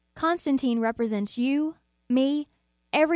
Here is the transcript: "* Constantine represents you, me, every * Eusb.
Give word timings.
"* 0.13 0.15
Constantine 0.15 0.79
represents 0.79 1.37
you, 1.37 1.75
me, 2.09 2.47
every 2.91 3.05
* 3.05 3.05
Eusb. 3.05 3.09